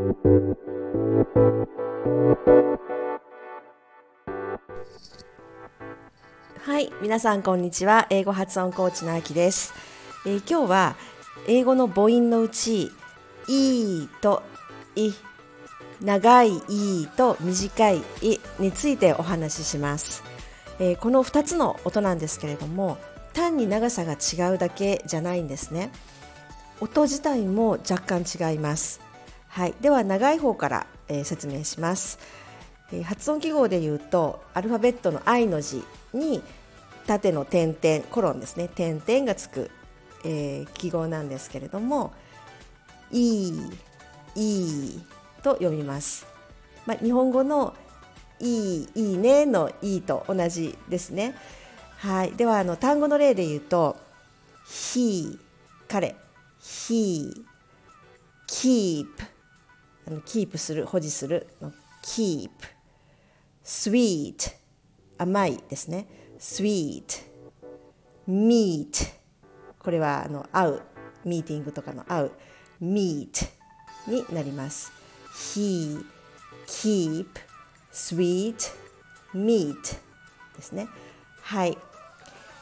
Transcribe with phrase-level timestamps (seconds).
[0.00, 0.06] は
[6.80, 8.06] い皆さんこんにちは。
[8.08, 9.74] 英語発音コーチのあきです、
[10.24, 10.96] えー、今日は
[11.46, 12.90] 英語の母音のうち
[13.46, 14.42] 「い」と
[14.96, 15.12] 「い」
[16.00, 20.24] 長い「い」と短い「い」についてお話しします、
[20.78, 22.96] えー、この2つの音なんですけれども
[23.34, 25.92] 単に長さが違うだけじゃないんですね。
[26.80, 29.09] 音自体も若干違います。
[29.50, 32.20] はい、では長い方から、えー、説明します、
[32.92, 36.40] えー、発音記号で言うとアルファベットの I の字に
[37.06, 38.68] 縦の点々コロンですね。
[38.68, 39.72] 点々がつく、
[40.24, 42.12] えー、記号なんですけれども
[43.10, 43.70] 「いい」
[44.36, 45.00] 「いい」
[45.42, 46.26] と読みます、
[46.86, 47.74] まあ、日本語の
[48.38, 51.34] 「いい」「いいね」の「いい」と同じですね。
[51.96, 53.96] はい、ではあの単語の例で言うと
[54.64, 55.36] 「he」
[55.88, 56.14] 彼
[56.62, 57.34] 「he」
[58.46, 59.08] 「keep」
[60.10, 62.50] あのキープする保持するの keep
[63.64, 64.56] sweet
[65.16, 66.08] 甘いですね。
[66.40, 67.04] sweet
[68.28, 69.12] meet
[69.78, 70.82] これはあの会う
[71.24, 72.30] ミーティングとかの会う
[72.82, 73.28] meet
[74.08, 74.92] になります。
[75.54, 76.04] he
[76.66, 77.28] keep
[77.92, 78.56] sweet
[79.32, 79.76] meet
[80.56, 80.88] ですね。
[81.42, 81.78] はい、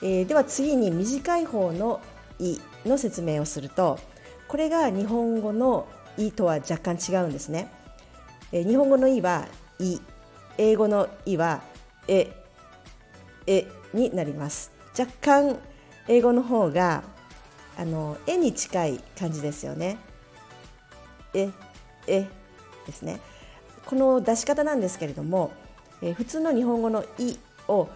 [0.00, 2.00] えー、では次に短い方の
[2.38, 3.98] 「い」の説明をすると
[4.46, 7.70] これが日本語の「い」とは若干違うんですね、
[8.52, 9.46] えー、日本語の「い」は
[9.78, 9.98] 「い」
[10.58, 11.62] 英語の「い」は
[12.08, 12.32] 「え」
[13.46, 15.58] 「え」になります若干
[16.08, 17.02] 英語の方が
[17.76, 19.96] あの絵に近い感じですよね。
[21.34, 21.50] え、
[22.06, 22.28] え
[22.86, 23.20] ですね。
[23.86, 25.52] この出し方なんですけれども、
[26.02, 27.88] えー、普通の日本語の「い」を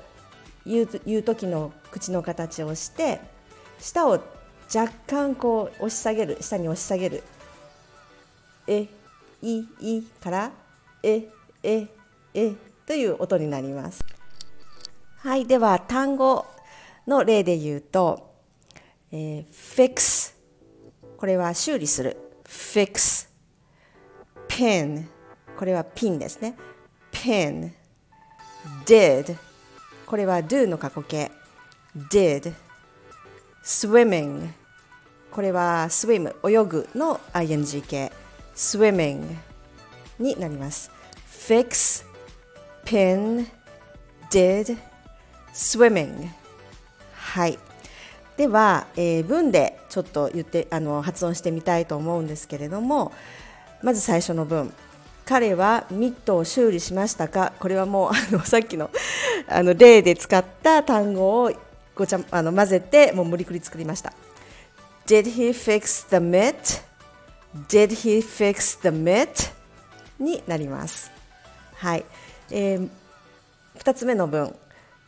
[0.65, 3.21] 言う言う時の口の形をして
[3.79, 4.21] 舌を
[4.75, 7.23] 若干こう押し下げる下に押し下げる
[8.67, 8.89] 「え」
[9.43, 10.53] 「い」「い」から
[11.03, 11.29] 「え」
[11.63, 11.87] 「え」
[12.35, 12.55] 「え」
[12.87, 14.05] という音になります。
[15.19, 16.47] はい、では単語
[17.07, 18.35] の例で言うと、
[19.11, 20.35] えー、fix
[21.17, 22.17] これは修理する。
[22.45, 23.29] fix
[24.49, 25.07] pin
[25.59, 26.55] これはピンですね。
[27.11, 27.73] pin
[28.85, 29.37] did
[30.07, 31.31] これは do の過去形。
[32.11, 32.53] did
[33.65, 34.51] swimming
[35.31, 38.26] これは swim 泳ぐの ing 形。
[38.57, 39.37] Swimming
[40.19, 40.91] になります。
[41.29, 42.05] Fix
[42.85, 43.47] pin
[44.31, 44.77] did
[45.53, 46.29] swimming.
[47.15, 47.59] はい。
[48.37, 53.13] では、えー、文でちょっと言ってあの発音してみたいと思うんですけれども
[53.83, 54.73] まず最初の文。
[55.25, 57.53] 彼はミットを修理しましたか？
[57.59, 58.91] これはもうあのさっきの
[59.49, 61.53] あの例で使った単語を
[61.95, 64.13] ごちゃあの混ぜてもう無理くり作りました。
[65.07, 66.81] Did he fix the mitt?
[67.69, 69.53] Did he fix the mitt?
[70.19, 71.11] になります
[71.75, 72.05] はい、
[72.51, 72.89] えー、
[73.79, 74.55] 2つ目の文、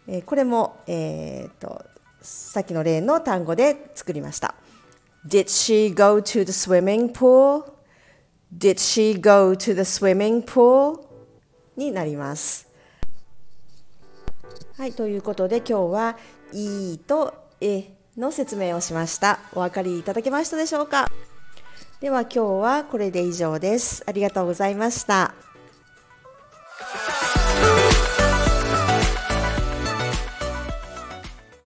[0.07, 1.85] えー、これも、えーと、
[2.21, 4.55] さっきの例の単語で作りました
[5.27, 7.65] Did she go to the swimming pool?
[8.57, 11.01] Did she go to the swimming pool?
[11.77, 12.69] になります。
[14.77, 16.17] はい、ということで今日は
[16.53, 19.39] 「いい」と「え」の説明をしました。
[19.53, 21.09] お分かりいただけましたでしょうか？
[22.01, 24.05] では今日はこれで以上です。
[24.07, 25.35] ありがとうございました。